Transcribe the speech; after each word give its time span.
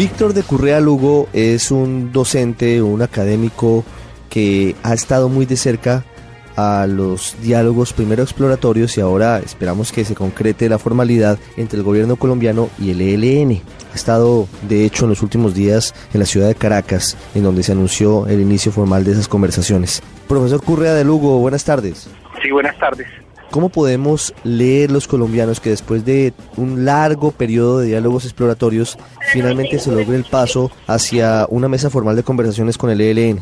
Víctor 0.00 0.32
de 0.32 0.42
Currea 0.42 0.80
Lugo 0.80 1.28
es 1.34 1.70
un 1.70 2.10
docente, 2.10 2.80
un 2.80 3.02
académico 3.02 3.84
que 4.30 4.74
ha 4.82 4.94
estado 4.94 5.28
muy 5.28 5.44
de 5.44 5.58
cerca 5.58 6.06
a 6.56 6.86
los 6.86 7.36
diálogos 7.42 7.92
primero 7.92 8.22
exploratorios 8.22 8.96
y 8.96 9.02
ahora 9.02 9.40
esperamos 9.40 9.92
que 9.92 10.06
se 10.06 10.14
concrete 10.14 10.70
la 10.70 10.78
formalidad 10.78 11.38
entre 11.58 11.80
el 11.80 11.84
gobierno 11.84 12.16
colombiano 12.16 12.70
y 12.78 12.92
el 12.92 13.02
ELN. 13.02 13.60
Ha 13.92 13.94
estado, 13.94 14.48
de 14.62 14.86
hecho, 14.86 15.04
en 15.04 15.10
los 15.10 15.20
últimos 15.20 15.52
días 15.52 15.94
en 16.14 16.20
la 16.20 16.26
ciudad 16.26 16.48
de 16.48 16.54
Caracas, 16.54 17.18
en 17.34 17.42
donde 17.42 17.62
se 17.62 17.72
anunció 17.72 18.26
el 18.26 18.40
inicio 18.40 18.72
formal 18.72 19.04
de 19.04 19.12
esas 19.12 19.28
conversaciones. 19.28 20.02
Profesor 20.26 20.62
Currea 20.62 20.94
de 20.94 21.04
Lugo, 21.04 21.40
buenas 21.40 21.66
tardes. 21.66 22.08
Sí, 22.42 22.50
buenas 22.50 22.78
tardes. 22.78 23.06
¿Cómo 23.50 23.68
podemos 23.68 24.32
leer 24.44 24.92
los 24.92 25.08
colombianos 25.08 25.58
que 25.58 25.70
después 25.70 26.04
de 26.04 26.32
un 26.56 26.84
largo 26.84 27.32
periodo 27.32 27.80
de 27.80 27.88
diálogos 27.88 28.24
exploratorios 28.24 28.96
finalmente 29.32 29.80
se 29.80 29.90
logre 29.90 30.16
el 30.16 30.24
paso 30.24 30.70
hacia 30.86 31.46
una 31.48 31.68
mesa 31.68 31.90
formal 31.90 32.14
de 32.14 32.22
conversaciones 32.22 32.78
con 32.78 32.90
el 32.90 33.00
ELN? 33.00 33.40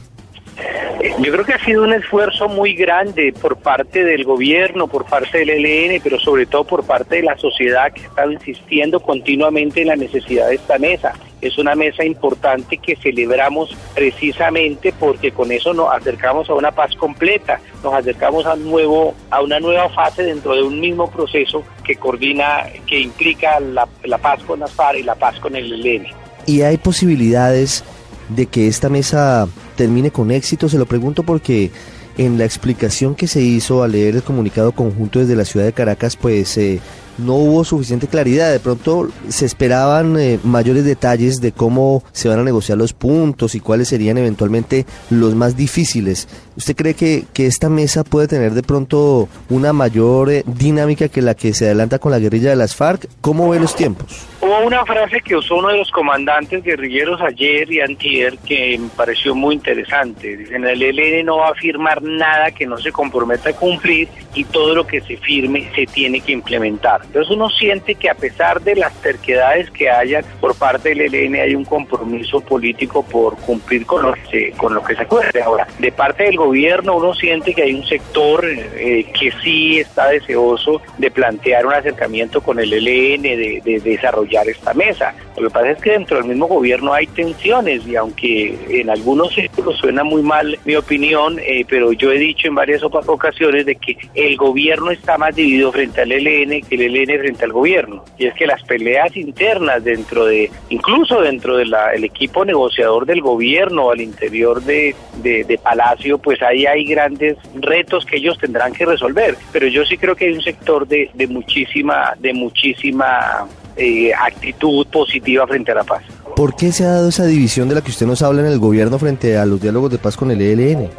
Yo 1.20 1.32
creo 1.32 1.44
que 1.44 1.52
ha 1.52 1.64
sido 1.64 1.84
un 1.84 1.92
esfuerzo 1.92 2.48
muy 2.48 2.74
grande 2.74 3.34
por 3.38 3.56
parte 3.58 4.02
del 4.02 4.24
gobierno, 4.24 4.88
por 4.88 5.04
parte 5.04 5.38
del 5.38 5.50
ELN, 5.50 6.00
pero 6.02 6.18
sobre 6.18 6.46
todo 6.46 6.64
por 6.64 6.84
parte 6.84 7.16
de 7.16 7.22
la 7.24 7.36
sociedad 7.36 7.92
que 7.92 8.02
ha 8.02 8.06
estado 8.06 8.32
insistiendo 8.32 9.00
continuamente 9.00 9.82
en 9.82 9.88
la 9.88 9.96
necesidad 9.96 10.48
de 10.48 10.54
esta 10.54 10.78
mesa. 10.78 11.12
Es 11.40 11.58
una 11.58 11.74
mesa 11.74 12.04
importante 12.04 12.78
que 12.78 12.96
celebramos 12.96 13.76
precisamente 13.94 14.92
porque 14.98 15.30
con 15.30 15.52
eso 15.52 15.72
nos 15.72 15.92
acercamos 15.92 16.50
a 16.50 16.54
una 16.54 16.72
paz 16.72 16.94
completa, 16.96 17.60
nos 17.82 17.94
acercamos 17.94 18.46
a 18.46 18.56
nuevo, 18.56 19.14
a 19.30 19.40
una 19.40 19.60
nueva 19.60 19.88
fase 19.90 20.24
dentro 20.24 20.54
de 20.54 20.62
un 20.62 20.80
mismo 20.80 21.10
proceso 21.10 21.62
que 21.84 21.96
coordina, 21.96 22.64
que 22.86 23.00
implica 23.00 23.60
la, 23.60 23.88
la 24.04 24.18
paz 24.18 24.42
con 24.44 24.60
las 24.60 24.72
FARC 24.72 24.98
y 24.98 25.02
la 25.02 25.14
paz 25.14 25.38
con 25.38 25.54
el 25.54 25.72
ELN. 25.72 26.06
¿Y 26.46 26.62
hay 26.62 26.76
posibilidades 26.78 27.84
de 28.28 28.46
que 28.46 28.66
esta 28.66 28.88
mesa 28.88 29.48
termine 29.76 30.10
con 30.10 30.30
éxito? 30.30 30.68
Se 30.68 30.78
lo 30.78 30.86
pregunto 30.86 31.22
porque 31.22 31.70
en 32.18 32.36
la 32.36 32.44
explicación 32.44 33.14
que 33.14 33.28
se 33.28 33.40
hizo 33.40 33.82
al 33.82 33.92
leer 33.92 34.16
el 34.16 34.22
comunicado 34.22 34.72
conjunto 34.72 35.20
desde 35.20 35.36
la 35.36 35.44
ciudad 35.44 35.66
de 35.66 35.72
Caracas, 35.72 36.16
pues 36.16 36.58
eh, 36.58 36.80
no 37.18 37.34
hubo 37.34 37.64
suficiente 37.64 38.06
claridad. 38.06 38.50
De 38.50 38.60
pronto 38.60 39.08
se 39.28 39.46
esperaban 39.46 40.18
eh, 40.18 40.38
mayores 40.42 40.84
detalles 40.84 41.40
de 41.40 41.52
cómo 41.52 42.02
se 42.12 42.28
van 42.28 42.38
a 42.38 42.44
negociar 42.44 42.78
los 42.78 42.92
puntos 42.92 43.54
y 43.54 43.60
cuáles 43.60 43.88
serían 43.88 44.18
eventualmente 44.18 44.86
los 45.10 45.34
más 45.34 45.56
difíciles. 45.56 46.28
¿Usted 46.56 46.76
cree 46.76 46.94
que, 46.94 47.24
que 47.32 47.46
esta 47.46 47.68
mesa 47.68 48.04
puede 48.04 48.28
tener 48.28 48.54
de 48.54 48.62
pronto 48.62 49.28
una 49.50 49.72
mayor 49.72 50.30
eh, 50.30 50.44
dinámica 50.46 51.08
que 51.08 51.22
la 51.22 51.34
que 51.34 51.54
se 51.54 51.66
adelanta 51.66 51.98
con 51.98 52.12
la 52.12 52.18
guerrilla 52.18 52.50
de 52.50 52.56
las 52.56 52.74
FARC? 52.74 53.08
¿Cómo 53.20 53.48
ve 53.48 53.60
los 53.60 53.74
tiempos? 53.74 54.26
Hubo 54.40 54.60
una 54.60 54.86
frase 54.86 55.20
que 55.20 55.34
usó 55.34 55.56
uno 55.56 55.68
de 55.68 55.78
los 55.78 55.90
comandantes 55.90 56.62
guerrilleros 56.62 57.20
ayer 57.20 57.72
y 57.72 57.80
antier 57.80 58.38
que 58.38 58.78
me 58.78 58.88
pareció 58.90 59.34
muy 59.34 59.56
interesante. 59.56 60.36
Dicen, 60.36 60.64
el 60.64 60.80
ELN 60.80 61.26
no 61.26 61.38
va 61.38 61.48
a 61.48 61.54
firmar 61.54 62.00
nada 62.02 62.52
que 62.52 62.64
no 62.64 62.78
se 62.78 62.92
comprometa 62.92 63.50
a 63.50 63.52
cumplir 63.54 64.06
y 64.34 64.44
todo 64.44 64.76
lo 64.76 64.86
que 64.86 65.00
se 65.00 65.16
firme 65.16 65.68
se 65.74 65.86
tiene 65.86 66.20
que 66.20 66.30
implementar. 66.30 67.00
Entonces 67.04 67.34
uno 67.34 67.50
siente 67.50 67.96
que 67.96 68.08
a 68.08 68.14
pesar 68.14 68.60
de 68.60 68.76
las 68.76 68.92
terquedades 69.02 69.72
que 69.72 69.90
haya 69.90 70.22
por 70.40 70.54
parte 70.54 70.90
del 70.90 71.12
ELN 71.12 71.34
hay 71.34 71.56
un 71.56 71.64
compromiso 71.64 72.40
político 72.40 73.02
por 73.02 73.36
cumplir 73.38 73.86
con 73.86 74.02
lo 74.02 74.12
que 74.12 74.26
se, 74.30 74.50
con 74.52 74.72
lo 74.72 74.84
que 74.84 74.94
se 74.94 75.02
acuerde. 75.02 75.42
Ahora, 75.42 75.66
de 75.80 75.90
parte 75.90 76.22
del 76.22 76.36
gobierno 76.36 76.96
uno 76.96 77.12
siente 77.12 77.52
que 77.52 77.62
hay 77.62 77.74
un 77.74 77.84
sector 77.84 78.46
eh, 78.46 79.10
que 79.18 79.32
sí 79.42 79.80
está 79.80 80.10
deseoso 80.10 80.80
de 80.96 81.10
plantear 81.10 81.66
un 81.66 81.74
acercamiento 81.74 82.40
con 82.40 82.60
el 82.60 82.72
ELN, 82.72 83.22
de, 83.22 83.60
de 83.64 83.80
desarrollar 83.80 84.27
esta 84.28 84.74
mesa. 84.74 85.14
Lo 85.36 85.48
que 85.48 85.54
pasa 85.54 85.70
es 85.70 85.80
que 85.80 85.92
dentro 85.92 86.18
del 86.18 86.26
mismo 86.26 86.46
gobierno 86.46 86.92
hay 86.92 87.06
tensiones 87.06 87.86
y 87.86 87.96
aunque 87.96 88.58
en 88.68 88.90
algunos 88.90 89.32
círculos 89.34 89.78
suena 89.78 90.02
muy 90.04 90.22
mal 90.22 90.58
mi 90.64 90.74
opinión, 90.76 91.38
eh, 91.38 91.64
pero 91.68 91.92
yo 91.92 92.12
he 92.12 92.18
dicho 92.18 92.48
en 92.48 92.54
varias 92.54 92.82
ocasiones 92.82 93.66
de 93.66 93.76
que 93.76 93.96
el 94.14 94.36
gobierno 94.36 94.90
está 94.90 95.16
más 95.16 95.34
dividido 95.34 95.72
frente 95.72 96.02
al 96.02 96.12
ELN 96.12 96.60
que 96.62 96.74
el 96.74 96.96
ELN 96.96 97.20
frente 97.20 97.44
al 97.44 97.52
gobierno. 97.52 98.04
Y 98.18 98.26
es 98.26 98.34
que 98.34 98.46
las 98.46 98.62
peleas 98.64 99.16
internas 99.16 99.84
dentro 99.84 100.26
de, 100.26 100.50
incluso 100.68 101.20
dentro 101.20 101.56
del 101.56 101.74
equipo 102.04 102.44
negociador 102.44 103.06
del 103.06 103.20
gobierno 103.20 103.90
al 103.90 104.00
interior 104.00 104.62
de, 104.62 104.94
de, 105.22 105.58
Palacio, 105.62 106.18
pues 106.18 106.40
ahí 106.42 106.66
hay 106.66 106.84
grandes 106.84 107.36
retos 107.54 108.04
que 108.06 108.16
ellos 108.16 108.38
tendrán 108.38 108.72
que 108.72 108.86
resolver. 108.86 109.36
Pero 109.52 109.66
yo 109.66 109.84
sí 109.84 109.96
creo 109.96 110.14
que 110.14 110.26
hay 110.26 110.32
un 110.32 110.42
sector 110.42 110.86
de, 110.86 111.10
de 111.14 111.26
muchísima, 111.26 112.14
de 112.18 112.32
muchísima 112.32 113.46
eh, 113.78 114.12
actitud 114.14 114.86
positiva 114.88 115.46
frente 115.46 115.72
a 115.72 115.76
la 115.76 115.84
paz. 115.84 116.02
¿Por 116.36 116.54
qué 116.54 116.72
se 116.72 116.84
ha 116.84 116.88
dado 116.88 117.08
esa 117.08 117.24
división 117.24 117.68
de 117.68 117.74
la 117.76 117.80
que 117.80 117.90
usted 117.90 118.06
nos 118.06 118.22
habla 118.22 118.42
en 118.42 118.48
el 118.48 118.58
gobierno 118.58 118.98
frente 118.98 119.36
a 119.36 119.46
los 119.46 119.60
diálogos 119.60 119.90
de 119.90 119.98
paz 119.98 120.16
con 120.16 120.30
el 120.30 120.40
ELN? 120.40 120.90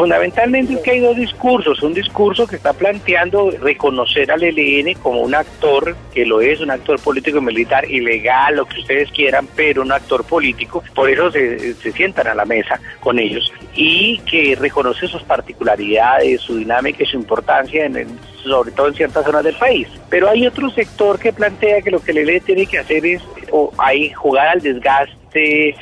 Fundamentalmente 0.00 0.72
es 0.72 0.80
que 0.80 0.92
hay 0.92 1.00
dos 1.00 1.14
discursos. 1.14 1.82
Un 1.82 1.92
discurso 1.92 2.46
que 2.46 2.56
está 2.56 2.72
planteando 2.72 3.50
reconocer 3.50 4.32
al 4.32 4.42
ELN 4.42 4.94
como 4.94 5.20
un 5.20 5.34
actor, 5.34 5.94
que 6.14 6.24
lo 6.24 6.40
es, 6.40 6.60
un 6.60 6.70
actor 6.70 6.98
político 6.98 7.36
y 7.36 7.42
militar, 7.42 7.84
ilegal, 7.84 8.56
lo 8.56 8.64
que 8.64 8.80
ustedes 8.80 9.10
quieran, 9.10 9.46
pero 9.54 9.82
un 9.82 9.92
actor 9.92 10.24
político. 10.24 10.82
Por 10.94 11.10
eso 11.10 11.30
se, 11.30 11.74
se 11.74 11.92
sientan 11.92 12.28
a 12.28 12.34
la 12.34 12.46
mesa 12.46 12.80
con 13.00 13.18
ellos. 13.18 13.52
Y 13.74 14.20
que 14.20 14.56
reconoce 14.58 15.06
sus 15.06 15.22
particularidades, 15.22 16.40
su 16.40 16.56
dinámica 16.56 17.02
y 17.02 17.06
su 17.06 17.18
importancia, 17.18 17.84
en 17.84 18.18
sobre 18.42 18.70
todo 18.70 18.88
en 18.88 18.94
ciertas 18.94 19.22
zonas 19.22 19.44
del 19.44 19.56
país. 19.56 19.86
Pero 20.08 20.30
hay 20.30 20.46
otro 20.46 20.70
sector 20.70 21.18
que 21.18 21.30
plantea 21.30 21.82
que 21.82 21.90
lo 21.90 22.00
que 22.00 22.12
el 22.12 22.26
ELN 22.26 22.40
tiene 22.40 22.64
que 22.64 22.78
hacer 22.78 23.04
es 23.04 23.22
o, 23.52 23.70
hay 23.76 24.10
jugar 24.12 24.48
al 24.48 24.60
desgaste, 24.60 25.74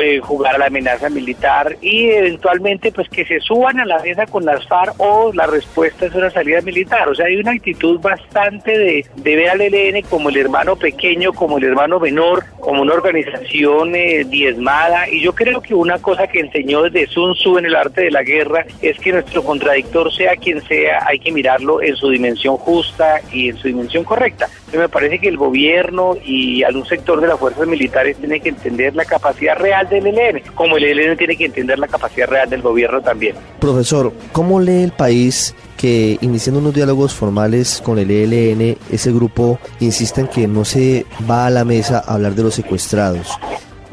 eh, 0.00 0.20
jugar 0.20 0.54
a 0.54 0.58
la 0.58 0.66
amenaza 0.66 1.08
militar 1.08 1.76
y 1.80 2.10
eventualmente 2.10 2.92
pues 2.92 3.08
que 3.08 3.24
se 3.24 3.40
suban 3.40 3.80
a 3.80 3.84
la 3.84 3.98
mesa 4.00 4.26
con 4.26 4.44
las 4.44 4.66
FARC 4.66 4.94
o 4.98 5.32
la 5.32 5.46
respuesta 5.46 6.06
es 6.06 6.14
una 6.14 6.30
salida 6.30 6.60
militar. 6.60 7.08
O 7.08 7.14
sea, 7.14 7.26
hay 7.26 7.36
una 7.36 7.52
actitud 7.52 8.00
bastante 8.00 8.76
de, 8.76 9.06
de 9.16 9.36
ver 9.36 9.50
al 9.50 9.60
ELN 9.60 10.02
como 10.02 10.28
el 10.28 10.36
hermano 10.36 10.76
pequeño, 10.76 11.32
como 11.32 11.58
el 11.58 11.64
hermano 11.64 11.98
menor, 12.00 12.44
como 12.60 12.82
una 12.82 12.94
organización 12.94 13.94
eh, 13.94 14.24
diezmada. 14.24 15.08
Y 15.08 15.22
yo 15.22 15.34
creo 15.34 15.60
que 15.60 15.74
una 15.74 15.98
cosa 15.98 16.26
que 16.26 16.40
enseñó 16.40 16.82
desde 16.82 17.06
Sun 17.06 17.34
Tzu 17.34 17.58
en 17.58 17.66
el 17.66 17.74
arte 17.74 18.02
de 18.02 18.10
la 18.10 18.22
guerra 18.22 18.64
es 18.80 18.98
que 18.98 19.12
nuestro 19.12 19.42
contradictor, 19.42 20.12
sea 20.12 20.36
quien 20.36 20.62
sea, 20.62 21.04
hay 21.06 21.18
que 21.18 21.32
mirarlo 21.32 21.82
en 21.82 21.96
su 21.96 22.10
dimensión 22.10 22.56
justa 22.56 23.20
y 23.32 23.50
en 23.50 23.56
su 23.56 23.68
dimensión 23.68 24.04
correcta. 24.04 24.48
Me 24.72 24.88
parece 24.88 25.18
que 25.18 25.28
el 25.28 25.36
gobierno 25.36 26.16
y 26.24 26.62
algún 26.62 26.86
sector 26.86 27.20
de 27.20 27.26
las 27.26 27.38
fuerzas 27.38 27.66
militares 27.66 28.16
tiene 28.16 28.40
que 28.40 28.48
entender 28.48 28.94
la 28.94 29.04
capacidad 29.04 29.56
real 29.56 29.88
del 29.88 30.06
ELN, 30.06 30.42
como 30.54 30.76
el 30.76 30.84
ELN 30.84 31.16
tiene 31.16 31.36
que 31.36 31.46
entender 31.46 31.78
la 31.78 31.88
capacidad 31.88 32.26
real 32.26 32.48
del 32.48 32.62
gobierno 32.62 33.00
también. 33.02 33.36
Profesor, 33.60 34.12
¿cómo 34.32 34.60
lee 34.60 34.82
el 34.82 34.92
país 34.92 35.54
que 35.76 36.16
iniciando 36.20 36.60
unos 36.60 36.74
diálogos 36.74 37.14
formales 37.14 37.82
con 37.84 37.98
el 37.98 38.10
ELN, 38.10 38.78
ese 38.90 39.12
grupo 39.12 39.58
insiste 39.80 40.22
en 40.22 40.28
que 40.28 40.46
no 40.46 40.64
se 40.64 41.04
va 41.30 41.46
a 41.46 41.50
la 41.50 41.64
mesa 41.64 42.02
a 42.06 42.14
hablar 42.14 42.34
de 42.34 42.44
los 42.44 42.54
secuestrados? 42.54 43.28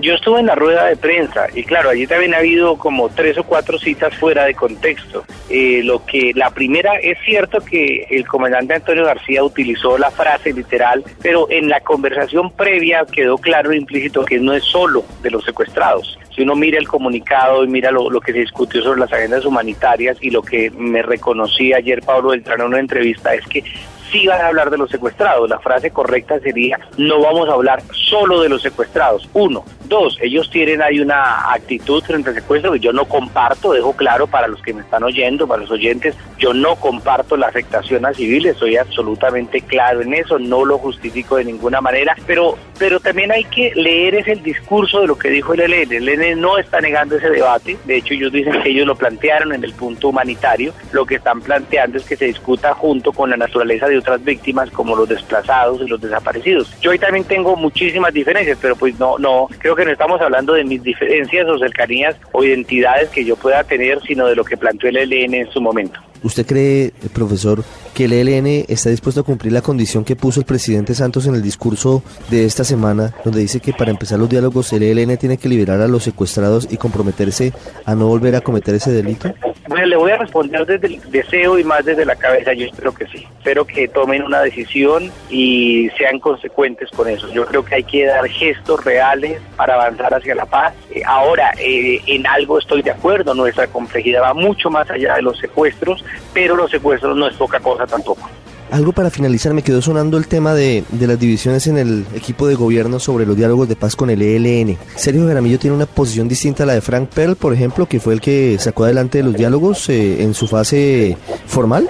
Yo 0.01 0.13
estuve 0.13 0.39
en 0.39 0.45
la 0.45 0.55
rueda 0.55 0.85
de 0.85 0.95
prensa 0.95 1.47
y 1.53 1.63
claro, 1.63 1.89
allí 1.89 2.07
también 2.07 2.33
ha 2.33 2.37
habido 2.37 2.77
como 2.77 3.09
tres 3.09 3.37
o 3.37 3.43
cuatro 3.43 3.77
citas 3.77 4.15
fuera 4.15 4.45
de 4.45 4.55
contexto. 4.55 5.25
Eh, 5.49 5.81
lo 5.83 6.05
que 6.05 6.31
la 6.35 6.51
primera 6.51 6.95
es 6.95 7.17
cierto 7.25 7.59
que 7.59 8.07
el 8.09 8.25
comandante 8.25 8.75
Antonio 8.75 9.03
García 9.03 9.43
utilizó 9.43 9.97
la 9.97 10.09
frase 10.09 10.53
literal, 10.53 11.03
pero 11.21 11.47
en 11.49 11.67
la 11.67 11.81
conversación 11.81 12.49
previa 12.51 13.05
quedó 13.11 13.37
claro 13.37 13.71
e 13.71 13.77
implícito 13.77 14.23
que 14.23 14.39
no 14.39 14.53
es 14.53 14.63
solo 14.63 15.03
de 15.21 15.31
los 15.31 15.43
secuestrados. 15.43 16.17
Si 16.33 16.43
uno 16.43 16.55
mira 16.55 16.79
el 16.79 16.87
comunicado 16.87 17.65
y 17.65 17.67
mira 17.67 17.91
lo, 17.91 18.09
lo 18.09 18.21
que 18.21 18.31
se 18.31 18.39
discutió 18.39 18.81
sobre 18.81 19.01
las 19.01 19.11
agendas 19.11 19.43
humanitarias 19.43 20.17
y 20.21 20.29
lo 20.29 20.41
que 20.41 20.71
me 20.71 21.01
reconocí 21.01 21.73
ayer 21.73 22.01
Pablo 22.03 22.29
Beltrán 22.29 22.61
en 22.61 22.67
una 22.67 22.79
entrevista 22.79 23.33
es 23.33 23.45
que 23.47 23.65
sí 24.11 24.25
van 24.27 24.41
a 24.41 24.47
hablar 24.47 24.69
de 24.69 24.77
los 24.77 24.89
secuestrados. 24.89 25.49
La 25.49 25.59
frase 25.59 25.91
correcta 25.91 26.39
sería, 26.39 26.79
no 26.97 27.21
vamos 27.21 27.49
a 27.49 27.53
hablar 27.53 27.81
solo 27.91 28.41
de 28.41 28.47
los 28.47 28.61
secuestrados. 28.61 29.27
Uno. 29.33 29.65
Dos, 29.89 30.19
ellos 30.21 30.51
tienen 30.51 30.83
ahí 30.83 30.99
una 30.99 31.51
actitud 31.51 32.03
frente 32.03 32.29
al 32.29 32.35
secuestro 32.35 32.73
que 32.73 32.79
yo 32.79 32.93
no 32.93 33.05
comparto, 33.05 33.73
dejo 33.73 33.93
claro 33.93 34.27
para 34.27 34.47
los 34.47 34.61
que 34.61 34.71
me 34.71 34.81
están 34.81 35.03
oyendo, 35.03 35.47
para 35.47 35.63
los 35.63 35.71
oyentes, 35.71 36.15
yo 36.37 36.53
no 36.53 36.75
comparto 36.75 37.35
la 37.35 37.47
afectación 37.47 38.05
a 38.05 38.13
civiles, 38.13 38.55
soy 38.57 38.77
absolutamente 38.77 39.61
claro 39.61 40.01
en 40.01 40.13
eso, 40.13 40.37
no 40.37 40.63
lo 40.63 40.77
justifico 40.77 41.37
de 41.37 41.45
ninguna 41.45 41.81
manera, 41.81 42.15
pero, 42.27 42.55
pero 42.77 42.99
también 42.99 43.31
hay 43.31 43.45
que 43.45 43.73
leer 43.73 44.13
ese 44.13 44.35
discurso 44.35 45.01
de 45.01 45.07
lo 45.07 45.17
que 45.17 45.29
dijo 45.31 45.55
el 45.55 45.61
ELN. 45.61 45.91
El 45.91 46.07
ELN 46.07 46.39
no 46.39 46.59
está 46.59 46.81
negando 46.81 47.17
ese 47.17 47.31
debate, 47.31 47.75
de 47.85 47.97
hecho 47.97 48.13
ellos 48.13 48.31
dicen 48.31 48.61
que 48.61 48.69
ellos 48.69 48.85
lo 48.85 48.95
plantearon 48.95 49.53
en 49.53 49.63
el 49.63 49.73
punto 49.73 50.09
humanitario, 50.09 50.71
lo 50.91 51.03
que 51.07 51.15
están 51.15 51.41
planteando 51.41 51.97
es 51.97 52.05
que 52.05 52.15
se 52.15 52.25
discuta 52.25 52.75
junto 52.75 53.11
con 53.11 53.31
la 53.31 53.37
naturaleza 53.37 53.87
de 53.87 53.97
otras 53.97 54.23
víctimas 54.23 54.69
como 54.69 54.95
los 54.95 55.09
desplazados 55.09 55.81
y 55.81 55.87
los 55.87 55.99
desaparecidos. 55.99 56.79
Yo 56.79 56.91
ahí 56.91 56.99
también 56.99 57.25
tengo 57.25 57.55
muchísimas 57.55 58.13
diferencias, 58.13 58.59
pero 58.61 58.75
pues 58.75 58.99
no, 58.99 59.17
no, 59.17 59.47
creo 59.57 59.78
que 59.79 59.85
no 59.85 59.91
estamos 59.91 60.21
hablando 60.21 60.53
de 60.53 60.63
mis 60.63 60.83
diferencias 60.83 61.47
o 61.47 61.57
cercanías 61.57 62.15
o 62.31 62.43
identidades 62.43 63.09
que 63.09 63.23
yo 63.23 63.35
pueda 63.35 63.63
tener, 63.63 63.99
sino 64.01 64.27
de 64.27 64.35
lo 64.35 64.43
que 64.43 64.57
planteó 64.57 64.89
el 64.89 64.97
ELN 64.97 65.33
en 65.33 65.49
su 65.51 65.61
momento. 65.61 65.99
¿Usted 66.21 66.45
cree, 66.45 66.91
profesor, 67.13 67.63
que 67.93 68.05
el 68.05 68.13
ELN 68.13 68.65
está 68.67 68.89
dispuesto 68.89 69.21
a 69.21 69.23
cumplir 69.23 69.53
la 69.53 69.61
condición 69.61 70.03
que 70.03 70.17
puso 70.17 70.41
el 70.41 70.45
presidente 70.45 70.93
Santos 70.93 71.27
en 71.27 71.35
el 71.35 71.41
discurso 71.41 72.03
de 72.29 72.45
esta 72.45 72.65
semana, 72.65 73.15
donde 73.23 73.39
dice 73.39 73.61
que 73.61 73.71
para 73.71 73.91
empezar 73.91 74.19
los 74.19 74.29
diálogos 74.29 74.73
el 74.73 74.83
ELN 74.83 75.17
tiene 75.17 75.37
que 75.37 75.47
liberar 75.47 75.79
a 75.79 75.87
los 75.87 76.03
secuestrados 76.03 76.67
y 76.69 76.77
comprometerse 76.77 77.53
a 77.85 77.95
no 77.95 78.07
volver 78.07 78.35
a 78.35 78.41
cometer 78.41 78.75
ese 78.75 78.91
delito? 78.91 79.33
Bueno, 79.69 79.85
le 79.85 79.95
voy 79.97 80.11
a 80.11 80.17
responder 80.17 80.65
desde 80.65 80.87
el 80.87 81.11
deseo 81.11 81.59
y 81.59 81.63
más 81.63 81.85
desde 81.85 82.03
la 82.03 82.15
cabeza. 82.15 82.53
Yo 82.53 82.65
espero 82.65 82.91
que 82.91 83.05
sí. 83.05 83.27
Espero 83.37 83.65
que 83.65 83.87
tomen 83.87 84.23
una 84.23 84.41
decisión 84.41 85.11
y 85.29 85.89
sean 85.95 86.19
consecuentes 86.19 86.89
con 86.89 87.07
eso. 87.07 87.31
Yo 87.31 87.45
creo 87.45 87.63
que 87.63 87.75
hay 87.75 87.83
que 87.83 88.05
dar 88.05 88.27
gestos 88.27 88.83
reales 88.83 89.39
para 89.55 89.75
avanzar 89.75 90.11
hacia 90.11 90.33
la 90.33 90.47
paz. 90.47 90.73
Eh, 90.89 91.03
ahora, 91.05 91.51
eh, 91.59 92.01
en 92.07 92.25
algo 92.25 92.57
estoy 92.57 92.81
de 92.81 92.89
acuerdo. 92.89 93.35
Nuestra 93.35 93.67
complejidad 93.67 94.23
va 94.23 94.33
mucho 94.33 94.71
más 94.71 94.89
allá 94.89 95.15
de 95.15 95.21
los 95.21 95.37
secuestros 95.37 96.03
pero 96.33 96.55
los 96.55 96.71
secuestros 96.71 97.15
no 97.17 97.27
es 97.27 97.35
poca 97.35 97.59
cosa 97.59 97.85
tampoco. 97.85 98.29
Algo 98.71 98.91
para 98.91 99.09
finalizar, 99.09 99.53
me 99.53 99.63
quedó 99.63 99.81
sonando 99.81 100.17
el 100.17 100.27
tema 100.27 100.53
de, 100.53 100.83
las 100.99 101.19
divisiones 101.19 101.65
en 101.65 101.77
el 101.79 102.05
equipo 102.15 102.47
de 102.47 102.53
gobierno 102.53 102.99
sobre 102.99 103.25
los 103.25 103.35
diálogos 103.35 103.67
de 103.67 103.75
paz 103.75 103.95
con 103.95 104.11
el 104.11 104.21
ELN. 104.21 104.77
Sergio 104.95 105.27
Jaramillo 105.27 105.57
tiene 105.57 105.75
una 105.75 105.87
posición 105.87 106.27
distinta 106.27 106.63
a 106.63 106.65
la 106.67 106.73
de 106.73 106.81
Frank 106.81 107.09
Perl, 107.09 107.35
por 107.35 107.53
ejemplo, 107.53 107.87
que 107.87 107.99
fue 107.99 108.13
el 108.13 108.21
que 108.21 108.57
sacó 108.59 108.83
adelante 108.83 109.23
los 109.23 109.33
diálogos 109.33 109.89
eh, 109.89 110.21
en 110.21 110.35
su 110.35 110.47
fase 110.47 111.17
formal. 111.47 111.89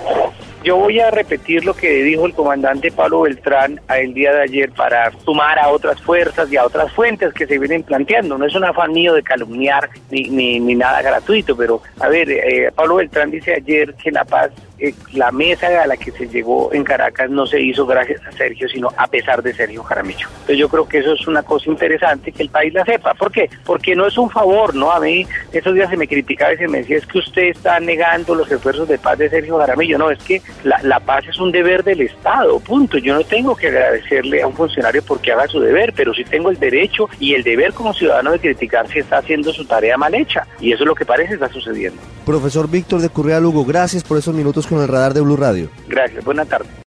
Yo 0.64 0.76
voy 0.78 1.00
a 1.00 1.10
repetir 1.10 1.64
lo 1.64 1.74
que 1.74 2.04
dijo 2.04 2.26
el 2.26 2.34
comandante 2.34 2.92
Pablo 2.92 3.22
Beltrán 3.22 3.80
el 3.98 4.14
día 4.14 4.34
de 4.34 4.42
ayer 4.42 4.72
para 4.72 5.12
sumar 5.24 5.58
a 5.58 5.70
otras 5.70 6.02
fuerzas 6.02 6.52
y 6.52 6.58
a 6.58 6.66
otras 6.66 6.92
fuentes 6.92 7.34
que 7.34 7.48
se 7.48 7.58
vienen 7.58 7.84
planteando. 7.84 8.38
No 8.38 8.46
es 8.46 8.54
un 8.56 8.66
afán 8.66 8.92
mío 8.92 9.14
de 9.14 9.24
calumniar 9.24 9.90
ni, 10.12 10.24
ni, 10.24 10.60
ni 10.60 10.76
nada 10.76 11.02
gratuito, 11.02 11.56
pero 11.56 11.82
a 12.00 12.10
ver, 12.10 12.30
eh, 12.30 12.72
Pablo 12.76 12.96
Beltrán 12.96 13.32
dice 13.32 13.54
ayer 13.54 13.94
que 13.96 14.12
la 14.12 14.26
paz 14.26 14.52
eh, 14.80 14.94
la 15.14 15.32
mesa 15.32 15.68
a 15.82 15.88
la 15.88 15.98
que 15.98 16.12
se 16.12 16.28
llegó 16.28 16.74
en 16.74 16.84
Caracas 16.84 17.30
no 17.30 17.46
se 17.46 17.62
hizo 17.62 17.86
gracias 17.86 18.26
a 18.26 18.32
Sergio, 18.32 18.68
sino 18.70 18.90
a 18.98 19.08
pesar 19.08 19.42
de 19.44 19.54
Sergio 19.54 19.84
Jaramillo. 19.84 20.28
Entonces 20.28 20.58
yo 20.58 20.70
creo 20.70 20.88
que 20.88 21.00
eso 21.00 21.14
es 21.14 21.28
una 21.28 21.44
cosa 21.44 21.70
interesante 21.70 22.32
que 22.32 22.44
el 22.44 22.50
país 22.50 22.74
la 22.74 22.86
sepa. 22.86 23.14
¿Por 23.14 23.32
qué? 23.32 23.50
Porque 23.66 23.96
no 23.96 24.08
es 24.08 24.18
un 24.18 24.30
favor, 24.30 24.76
¿no? 24.76 24.92
A 24.92 25.00
mí 25.00 25.26
esos 25.52 25.74
días 25.74 25.90
se 25.90 25.98
me 25.98 26.08
criticaba 26.08 26.54
y 26.54 26.58
se 26.58 26.68
me 26.68 26.80
decía 26.80 26.98
es 26.98 27.06
que 27.06 27.20
usted 27.20 27.44
está 27.44 27.80
negando 27.80 28.36
los 28.36 28.52
esfuerzos 28.52 28.88
de 28.88 28.98
paz 28.98 29.18
de 29.18 29.30
Sergio 29.30 29.58
Jaramillo. 29.58 29.98
No, 29.98 30.12
es 30.12 30.20
que 30.20 30.42
la, 30.64 31.00
paz 31.00 31.26
es 31.28 31.40
un 31.40 31.52
deber 31.52 31.84
del 31.84 32.02
Estado, 32.02 32.60
punto. 32.60 32.98
Yo 32.98 33.14
no 33.14 33.24
tengo 33.24 33.56
que 33.56 33.68
agradecerle 33.68 34.42
a 34.42 34.48
un 34.48 34.54
funcionario 34.54 35.02
porque 35.04 35.32
haga 35.32 35.48
su 35.48 35.60
deber, 35.60 35.94
pero 35.96 36.14
sí 36.14 36.24
tengo 36.24 36.50
el 36.50 36.60
derecho 36.60 37.10
y 37.20 37.34
el 37.34 37.44
deber 37.44 37.74
como 37.74 37.94
ciudadano 37.94 38.32
de 38.32 38.40
criticar 38.40 38.88
si 38.88 39.00
está 39.00 39.18
haciendo 39.18 39.52
su 39.52 39.66
tarea 39.66 39.98
mal 39.98 40.14
hecha. 40.14 40.46
Y 40.60 40.72
eso 40.72 40.84
es 40.84 40.88
lo 40.88 40.96
que 40.96 41.06
parece 41.06 41.34
está 41.34 41.50
sucediendo. 41.50 42.02
Profesor 42.26 42.70
Víctor 42.70 43.02
de 43.02 43.10
Currea 43.10 43.40
Lugo, 43.40 43.66
gracias 43.66 44.04
por 44.04 44.18
esos 44.18 44.36
minutos 44.36 44.68
con 44.70 44.82
el 44.82 44.88
radar 44.88 45.14
de 45.14 45.22
Blue 45.22 45.36
Radio. 45.36 45.70
Gracias, 45.88 46.24
buena 46.24 46.46
tarde. 46.46 46.70